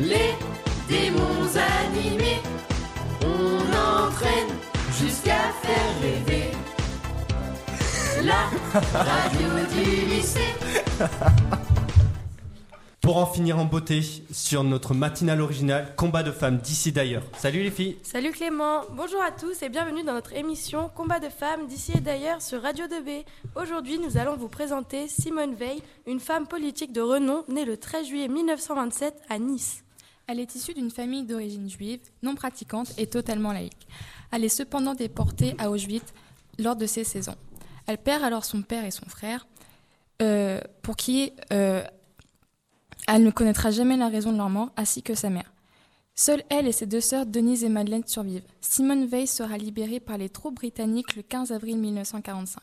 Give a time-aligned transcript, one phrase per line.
[0.00, 0.34] les
[0.88, 1.48] démons
[1.86, 2.40] animés.
[3.22, 4.48] On entraîne
[4.92, 6.50] jusqu'à faire rêver.
[8.24, 8.50] La
[8.98, 10.40] radio du lycée.
[13.00, 17.22] Pour en finir en beauté sur notre matinale originale Combat de femmes d'ici d'ailleurs.
[17.38, 21.30] Salut les filles Salut Clément, bonjour à tous et bienvenue dans notre émission Combat de
[21.30, 23.24] femmes d'ici et d'ailleurs sur Radio 2B.
[23.56, 28.08] Aujourd'hui, nous allons vous présenter Simone Veil, une femme politique de renom née le 13
[28.08, 29.84] juillet 1927 à Nice.
[30.28, 33.88] Elle est issue d'une famille d'origine juive, non pratiquante et totalement laïque.
[34.30, 36.12] Elle est cependant déportée à Auschwitz
[36.58, 37.36] lors de ses saisons.
[37.86, 39.46] Elle perd alors son père et son frère,
[40.20, 41.82] euh, pour qui euh,
[43.06, 45.50] elle ne connaîtra jamais la raison de leur mort, ainsi que sa mère.
[46.14, 48.44] Seules elle et ses deux sœurs, Denise et Madeleine, survivent.
[48.60, 52.60] Simone Veil sera libérée par les troupes britanniques le 15 avril 1945.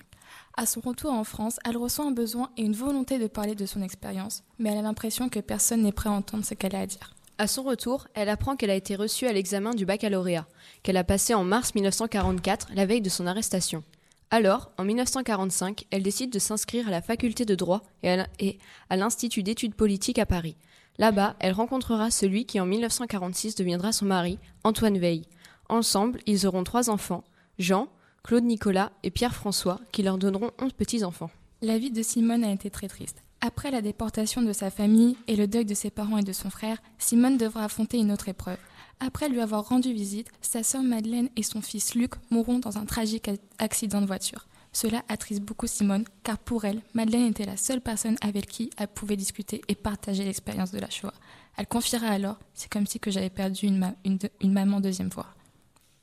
[0.55, 3.66] À son retour en France, elle ressent un besoin et une volonté de parler de
[3.66, 6.82] son expérience, mais elle a l'impression que personne n'est prêt à entendre ce qu'elle a
[6.82, 7.15] à dire.
[7.38, 10.48] À son retour, elle apprend qu'elle a été reçue à l'examen du baccalauréat,
[10.84, 13.84] qu'elle a passé en mars 1944, la veille de son arrestation.
[14.32, 18.58] Alors, en 1945, elle décide de s'inscrire à la faculté de droit et
[18.90, 20.55] à l'Institut d'études politiques à Paris.
[20.98, 25.24] Là-bas, elle rencontrera celui qui en 1946 deviendra son mari, Antoine Veil.
[25.68, 27.26] Ensemble, ils auront trois enfants,
[27.60, 27.90] Jean,
[28.24, 31.32] Claude Nicolas et Pierre-François, qui leur donneront onze petits-enfants.
[31.62, 33.24] La vie de Simone a été très triste.
[33.41, 36.50] Après la déportation de sa famille et le deuil de ses parents et de son
[36.50, 38.58] frère, Simone devra affronter une autre épreuve.
[39.00, 42.86] Après lui avoir rendu visite, sa sœur Madeleine et son fils Luc mourront dans un
[42.86, 44.48] tragique accident de voiture.
[44.72, 48.88] Cela attriste beaucoup Simone, car pour elle, Madeleine était la seule personne avec qui elle
[48.88, 51.14] pouvait discuter et partager l'expérience de la Shoah.
[51.58, 55.27] Elle confiera alors C'est comme si j'avais perdu une, une maman deuxième fois.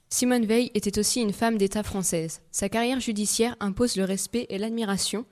[0.08, 2.42] Simone Veil était aussi une femme d'État française.
[2.50, 5.24] Sa carrière judiciaire impose le respect et l'admiration,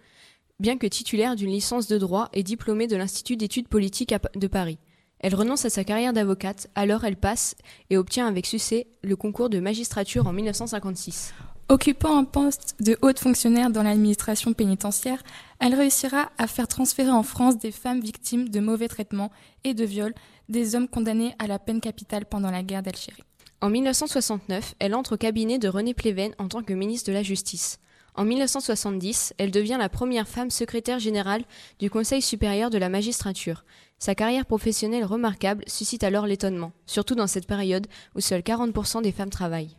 [0.61, 4.78] bien que titulaire d'une licence de droit et diplômée de l'Institut d'études politiques de Paris.
[5.19, 7.55] Elle renonce à sa carrière d'avocate, alors elle passe
[7.90, 11.35] et obtient avec succès le concours de magistrature en 1956.
[11.68, 15.23] Occupant un poste de haute fonctionnaire dans l'administration pénitentiaire,
[15.61, 19.30] elle réussira à faire transférer en France des femmes victimes de mauvais traitements
[19.62, 20.14] et de viols
[20.48, 23.23] des hommes condamnés à la peine capitale pendant la guerre d'Algérie.
[23.61, 27.23] En 1969, elle entre au cabinet de René Pleven en tant que ministre de la
[27.23, 27.79] Justice.
[28.15, 31.45] En 1970, elle devient la première femme secrétaire générale
[31.79, 33.65] du Conseil supérieur de la magistrature.
[33.98, 39.13] Sa carrière professionnelle remarquable suscite alors l'étonnement, surtout dans cette période où seuls 40% des
[39.13, 39.77] femmes travaillent.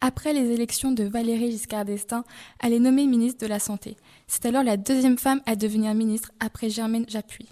[0.00, 2.24] Après les élections de Valérie Giscard d'Estaing,
[2.62, 3.96] elle est nommée ministre de la Santé.
[4.26, 7.48] C'est alors la deuxième femme à devenir ministre après Germaine Japuis.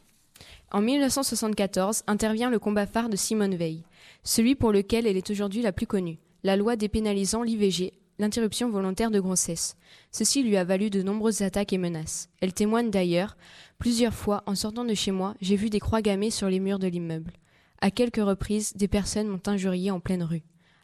[0.70, 3.84] En 1974 intervient le combat phare de Simone Veil,
[4.24, 9.10] celui pour lequel elle est aujourd'hui la plus connue, la loi dépénalisant l'IVG, l'interruption volontaire
[9.10, 9.76] de grossesse.
[10.12, 12.28] Ceci lui a valu de nombreuses attaques et menaces.
[12.40, 13.36] Elle témoigne d'ailleurs
[13.78, 16.78] Plusieurs fois, en sortant de chez moi, j'ai vu des croix gammées sur les murs
[16.78, 17.32] de l'immeuble.
[17.80, 20.42] À quelques reprises, des personnes m'ont injurié en pleine rue.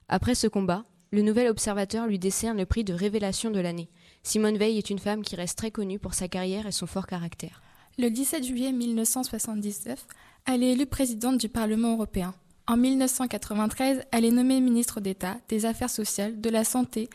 [0.08, 3.88] Après ce combat, le nouvel observateur lui décerne le prix de révélation de l'année.
[4.22, 7.06] Simone Veil est une femme qui reste très connue pour sa carrière et son fort
[7.06, 7.62] caractère.
[7.98, 10.06] Le 17 juillet 1979,
[10.46, 12.34] elle est élue présidente du Parlement européen.
[12.70, 17.10] En 1993, elle est nommée ministre d'État des Affaires sociales, de la Santé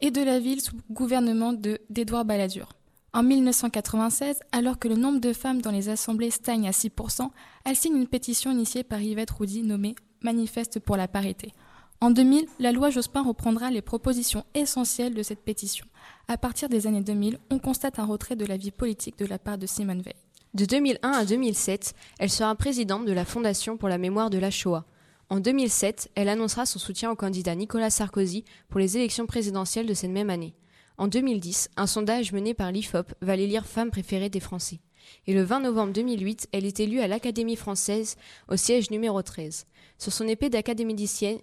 [0.00, 1.52] et de la Ville sous gouvernement
[1.90, 2.72] d'Édouard Balladur.
[3.12, 7.28] En 1996, alors que le nombre de femmes dans les assemblées stagne à 6%,
[7.66, 11.52] elle signe une pétition initiée par Yvette Roudy nommée Manifeste pour la parité.
[12.00, 15.84] En 2000, la loi Jospin reprendra les propositions essentielles de cette pétition.
[16.26, 19.38] À partir des années 2000, on constate un retrait de la vie politique de la
[19.38, 20.25] part de Simone Veil.
[20.56, 24.50] De 2001 à 2007, elle sera présidente de la Fondation pour la mémoire de la
[24.50, 24.86] Shoah.
[25.28, 29.92] En 2007, elle annoncera son soutien au candidat Nicolas Sarkozy pour les élections présidentielles de
[29.92, 30.54] cette même année.
[30.96, 34.80] En 2010, un sondage mené par l'IFOP va l'élire femme préférée des Français.
[35.26, 38.16] Et le 20 novembre 2008, elle est élue à l'Académie française
[38.48, 39.66] au siège numéro 13.
[39.98, 41.36] Sur son épée d'académicienne,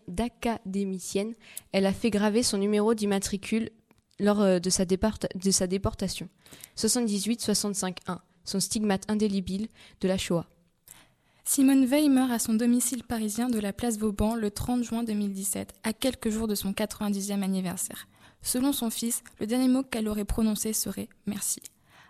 [1.72, 3.70] elle a fait graver son numéro d'immatricule
[4.20, 6.30] lors euh, de sa, de sa déportation.
[6.78, 9.68] 78-65-1, son stigmate indélébile
[10.02, 10.48] de la Shoah.
[11.46, 15.74] Simone Veil meurt à son domicile parisien de la place Vauban le 30 juin 2017,
[15.84, 18.08] à quelques jours de son 90e anniversaire.
[18.42, 21.62] Selon son fils, le dernier mot qu'elle aurait prononcé serait merci.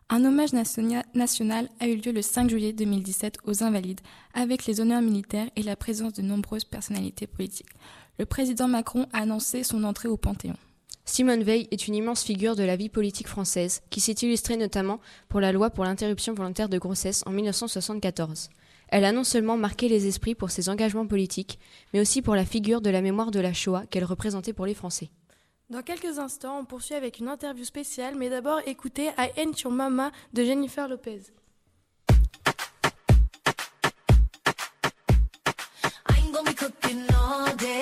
[0.10, 4.02] Un hommage national a eu lieu le 5 juillet 2017 aux Invalides,
[4.36, 7.74] avec les honneurs militaires et la présence de nombreuses personnalités politiques.
[8.20, 10.58] Le président Macron a annoncé son entrée au Panthéon.
[11.06, 15.00] Simone Veil est une immense figure de la vie politique française, qui s'est illustrée notamment
[15.28, 18.50] pour la loi pour l'interruption volontaire de grossesse en 1974.
[18.88, 21.60] Elle a non seulement marqué les esprits pour ses engagements politiques,
[21.94, 24.74] mais aussi pour la figure de la mémoire de la Shoah qu'elle représentait pour les
[24.74, 25.10] Français.
[25.70, 29.74] Dans quelques instants, on poursuit avec une interview spéciale, mais d'abord écoutez I Ain't Your
[29.74, 31.22] Mama de Jennifer Lopez.
[36.10, 37.73] ain't gonna be cooking all day.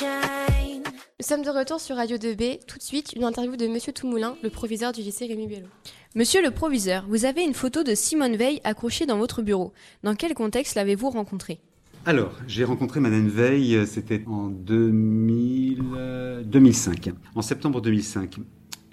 [0.00, 2.64] Nous sommes de retour sur Radio 2B.
[2.66, 5.66] Tout de suite, une interview de Monsieur Toumoulin, le proviseur du lycée Rémi Bello.
[6.14, 9.72] Monsieur le proviseur, vous avez une photo de Simone Veil accrochée dans votre bureau.
[10.02, 11.60] Dans quel contexte l'avez-vous rencontrée?
[12.06, 18.38] Alors, j'ai rencontré Madame Veil, euh, c'était en 2000, euh, 2005, en septembre 2005.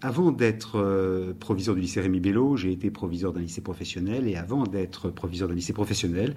[0.01, 4.35] Avant d'être euh, proviseur du lycée Rémi Bello, j'ai été proviseur d'un lycée professionnel et
[4.35, 6.35] avant d'être proviseur d'un lycée professionnel,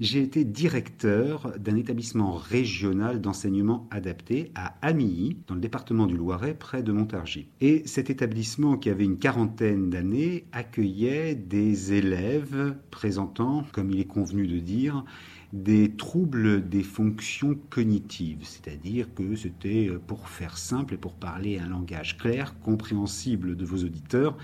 [0.00, 6.54] j'ai été directeur d'un établissement régional d'enseignement adapté à Amilly, dans le département du Loiret,
[6.54, 7.48] près de Montargis.
[7.60, 14.04] Et cet établissement, qui avait une quarantaine d'années, accueillait des élèves présentant, comme il est
[14.04, 15.04] convenu de dire,
[15.52, 21.58] des troubles des fonctions cognitives, c'est-à-dire que c'était, euh, pour faire simple et pour parler
[21.60, 24.36] un langage clair, compréhensible de vos auditeurs,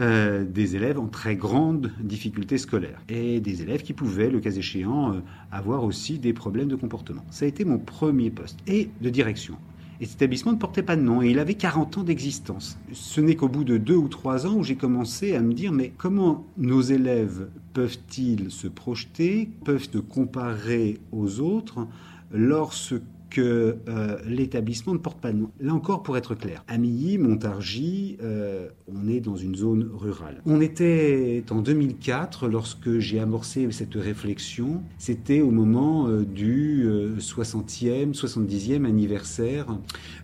[0.00, 4.50] euh, des élèves en très grande difficulté scolaire et des élèves qui pouvaient, le cas
[4.50, 5.20] échéant, euh,
[5.52, 7.24] avoir aussi des problèmes de comportement.
[7.30, 9.56] Ça a été mon premier poste et de direction.
[10.00, 12.76] Et cet établissement ne portait pas de nom et il avait 40 ans d'existence.
[12.92, 15.70] Ce n'est qu'au bout de deux ou trois ans où j'ai commencé à me dire
[15.70, 21.86] mais comment nos élèves peuvent-ils se projeter, peuvent se comparer aux autres
[22.32, 22.96] lorsque
[23.40, 25.50] euh, l'établissement ne porte pas de nom.
[25.60, 30.40] Là encore, pour être clair, Amilly, Montargis, euh, on est dans une zone rurale.
[30.46, 34.82] On était en 2004 lorsque j'ai amorcé cette réflexion.
[34.98, 39.66] C'était au moment euh, du euh, 60e, 70e anniversaire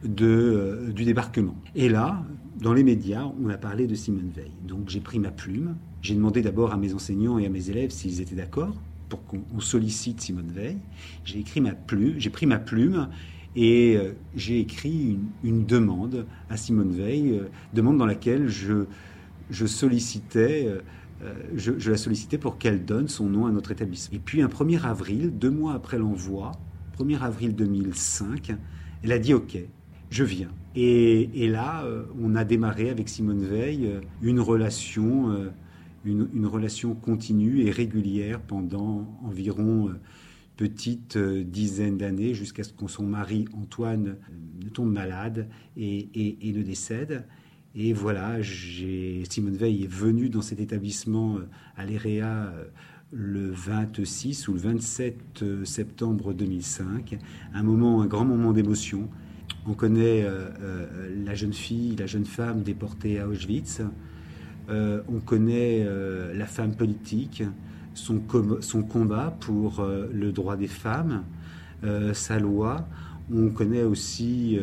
[0.05, 1.57] du débarquement.
[1.75, 2.23] Et là,
[2.61, 4.53] dans les médias, on a parlé de Simone Veil.
[4.67, 5.77] Donc j'ai pris ma plume.
[6.03, 8.75] J'ai demandé d'abord à mes enseignants et à mes élèves s'ils étaient d'accord
[9.11, 10.79] pour qu'on on sollicite Simone Veil.
[11.25, 13.09] J'ai écrit ma plume, j'ai pris ma plume
[13.57, 18.85] et euh, j'ai écrit une, demande à Simone Veil, euh, demande dans laquelle je,
[19.51, 20.67] je sollicitais,
[21.23, 24.17] euh, je, la sollicitais pour qu'elle donne son nom à notre établissement.
[24.17, 26.53] Et puis un 1er avril, deux mois après l'envoi,
[26.99, 28.55] 1er avril 2005,
[29.03, 29.59] elle a dit OK,
[30.11, 30.51] je viens.
[30.77, 31.85] Et, et là,
[32.23, 33.91] on a démarré avec Simone Veil
[34.23, 35.51] une relation,
[36.05, 39.93] une, relation continue et régulière pendant environ euh,
[40.56, 44.17] petite euh, dizaine d'années jusqu'à ce que son mari Antoine
[44.62, 47.25] ne tombe malade et, et- ne décède.
[47.75, 52.52] Et voilà, Simone Veil est venue dans cet établissement euh, à l'EREA
[53.12, 57.19] le 26 ou le 27 euh, septembre 2005.
[57.55, 59.08] Un moment, un grand moment d'émotion.
[59.67, 60.25] On connaît
[61.25, 63.82] la jeune fille, la jeune femme déportée à Auschwitz.
[64.70, 67.43] Euh, on connaît euh, la femme politique,
[67.94, 71.25] son, com- son combat pour euh, le droit des femmes,
[72.12, 72.87] sa loi.
[73.34, 74.58] On connaît aussi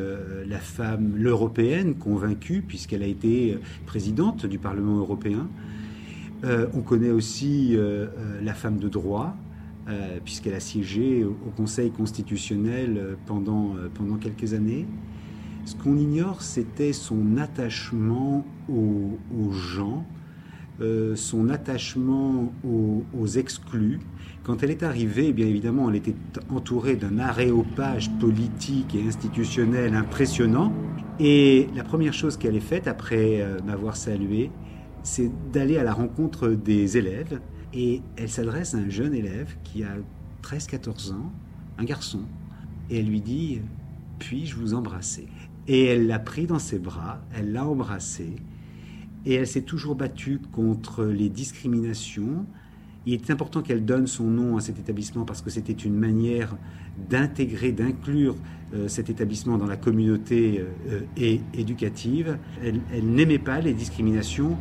[0.45, 3.57] la femme, l'européenne convaincue, puisqu'elle a été
[3.88, 5.48] présidente du Parlement européen.
[6.44, 7.75] On connaît aussi
[8.44, 9.36] la femme de droit,
[10.25, 13.74] puisqu'elle a siégé au, Conseil constitutionnel pendant
[14.22, 14.86] quelques années.
[15.67, 20.05] Ce qu'on ignore, c'était son attachement aux, gens,
[20.79, 24.00] euh, son attachement aux, exclus.
[24.43, 26.15] Quand elle est arrivée, bien évidemment, elle était
[26.50, 30.71] entourée d'un aréopage politique et institutionnel impressionnant.
[31.19, 34.51] Et la première chose qu'elle ait faite après euh, m'avoir salué,
[35.03, 37.41] c'est d'aller à la rencontre des élèves.
[37.74, 39.97] Et elle s'adresse à un jeune élève qui a
[40.43, 41.33] 13-14 ans,
[41.77, 42.21] un garçon,
[42.89, 43.59] et elle lui dit
[44.17, 45.27] Puis-je vous embrasser?
[45.67, 48.36] Et elle l'a pris dans ses bras, elle l'a embrassé,
[49.25, 52.45] et elle s'est toujours battue contre les discriminations.
[53.05, 56.55] Il est important qu'elle donne son nom à cet établissement parce que c'était une manière
[57.09, 58.36] d'intégrer, d'inclure
[58.74, 62.38] euh, cet établissement dans la communauté euh, et éducative.
[62.62, 64.57] Elle, n'aimait pas les discriminations.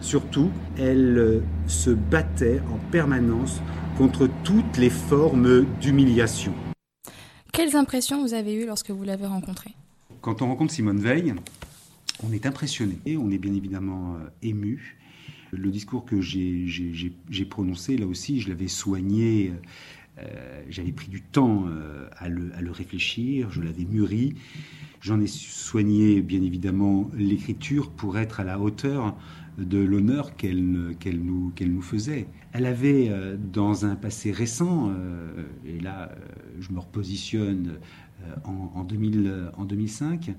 [0.00, 3.62] Surtout, elle euh, se battait en permanence
[3.96, 6.52] contre toutes les formes d'humiliation.
[7.52, 9.74] Quelles impressions vous avez eues lorsque vous l'avez rencontrée?
[10.26, 11.34] Quand on rencontre Simone Veil,
[12.24, 14.96] on est impressionné et on est bien évidemment euh, ému.
[15.52, 19.52] Le discours que j'ai- prononcé, là aussi, je l'avais soigné
[20.18, 24.34] Euh, j'avais pris du temps euh, à, le, réfléchir, je l'avais mûri.
[25.00, 29.14] J'en ai soigné, bien évidemment, l'écriture pour être à la hauteur
[29.58, 32.26] de l'honneur qu'elle nous, faisait.
[32.52, 34.90] Elle avait, euh, dans un passé récent,
[35.66, 36.10] et là
[36.60, 37.78] je me repositionne
[38.44, 40.34] en, en, 2000, en 2005,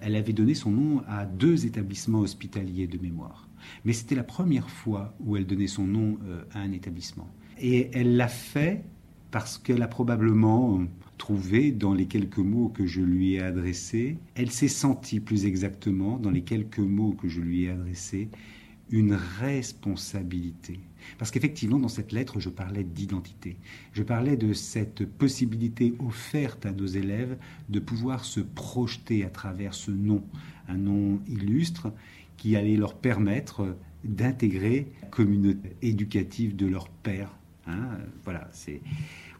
[0.00, 3.48] elle avait donné son nom à deux établissements hospitaliers de mémoire.
[3.84, 6.18] Mais c'était la première fois où elle donnait son nom
[6.52, 7.28] à un établissement.
[7.60, 8.84] Et elle l'a fait
[9.30, 10.80] parce qu'elle a probablement
[11.18, 16.16] trouvé dans les quelques mots que je lui ai adressés, elle s'est sentie plus exactement
[16.16, 18.28] dans les quelques mots que je lui ai adressés,
[18.90, 20.80] une responsabilité.
[21.18, 23.56] Parce qu'effectivement, dans cette lettre, je parlais d'identité.
[23.92, 27.36] Je parlais de cette possibilité offerte à nos élèves
[27.68, 30.22] de pouvoir se projeter à travers ce nom,
[30.68, 31.92] un nom illustre
[32.36, 38.80] qui allait leur permettre d'intégrer la communauté éducative de leur père Hein, voilà, c'est.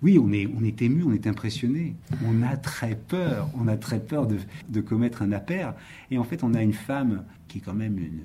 [0.03, 1.97] Oui, on est, on est ému, on est impressionné.
[2.25, 4.37] On a très peur, on a très peur de,
[4.69, 5.73] de commettre un appel.
[6.11, 8.21] Et en fait, on a une femme qui est quand même une,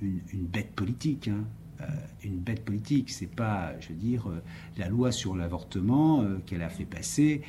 [0.00, 1.28] bête politique.
[1.28, 1.44] Hein.
[1.80, 1.84] Euh,
[2.24, 4.42] une bête politique, c'est pas, je veux dire, euh,
[4.76, 7.42] la loi sur l'avortement euh, qu'elle a fait passer.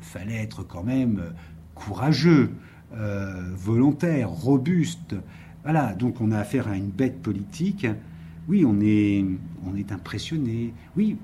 [0.00, 1.34] fallait être quand même
[1.74, 2.52] courageux,
[2.90, 5.14] volontaire, robuste.
[5.62, 7.86] Voilà, donc on a affaire à une bête politique
[8.48, 9.24] oui, on est,
[9.64, 10.74] on est impressionné.
[10.96, 11.16] Oui,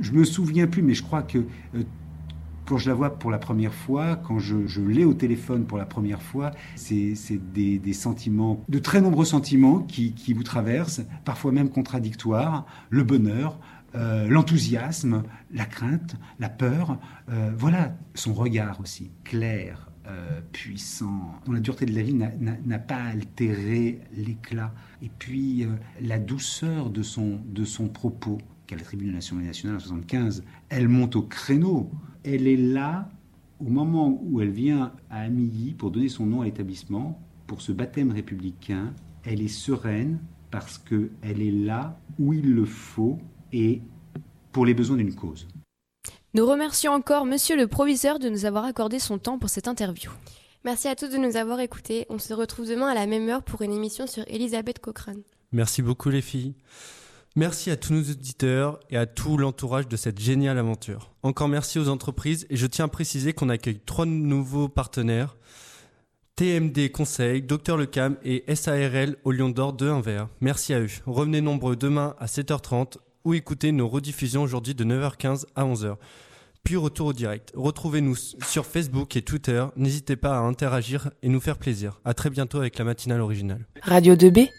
[0.00, 1.44] je, ne me souviens plus, mais je crois que
[2.66, 5.86] quand je la vois pour la première fois, quand je, l'ai au téléphone pour la
[5.86, 7.14] première fois, c'est
[7.52, 13.58] des, sentiments, de très nombreux sentiments qui, vous traversent, parfois même contradictoires, le bonheur,
[13.94, 16.98] euh, l'enthousiasme, la crainte, la peur.
[17.28, 22.78] Euh, voilà, son regard aussi, clair, euh, puissant, dont la dureté de la vie n'a
[22.78, 25.66] pas altéré l'éclat, et puis
[26.00, 28.38] la douceur de son, de son propos,
[28.72, 31.90] qu'à la tribune nationale nationale en 75, elle monte au créneau.
[32.24, 33.10] Elle est là
[33.60, 37.70] au moment où elle vient à Amilly pour donner son nom à l'établissement, pour ce
[37.72, 38.94] baptême républicain.
[39.24, 43.18] Elle est sereine parce qu'elle est là où il le faut
[43.52, 43.82] et
[44.52, 45.46] pour les besoins d'une cause.
[46.34, 50.10] Nous remercions encore Monsieur le Proviseur de nous avoir accordé son temps pour cette interview.
[50.64, 52.06] Merci à tous de nous avoir écoutés.
[52.08, 55.22] On se retrouve demain à la même heure pour une émission sur Elisabeth Cochrane.
[55.52, 56.54] Merci beaucoup les filles.
[57.34, 61.14] Merci à tous nos auditeurs et à tout l'entourage de cette géniale aventure.
[61.22, 65.36] Encore merci aux entreprises et je tiens à préciser qu'on accueille trois nouveaux partenaires.
[66.36, 70.28] TMD Conseil, Docteur Le Cam et SARL au Lion d'Or de Anvers.
[70.42, 70.88] Merci à eux.
[71.06, 75.96] Revenez nombreux demain à 7h30 ou écoutez nos rediffusions aujourd'hui de 9h15 à 11h.
[76.64, 77.50] Puis retour au direct.
[77.54, 79.64] Retrouvez-nous sur Facebook et Twitter.
[79.76, 81.98] N'hésitez pas à interagir et nous faire plaisir.
[82.04, 83.66] À très bientôt avec la matinale originale.
[83.82, 84.50] Radio 2B